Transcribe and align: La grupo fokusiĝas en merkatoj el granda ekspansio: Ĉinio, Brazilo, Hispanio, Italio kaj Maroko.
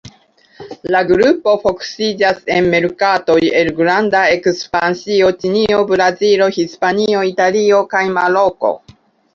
La 0.93 1.01
grupo 1.09 1.53
fokusiĝas 1.65 2.39
en 2.55 2.71
merkatoj 2.71 3.37
el 3.61 3.71
granda 3.83 4.23
ekspansio: 4.39 5.31
Ĉinio, 5.45 5.85
Brazilo, 5.95 6.51
Hispanio, 6.59 7.25
Italio 7.35 7.85
kaj 7.95 8.05
Maroko. 8.21 8.77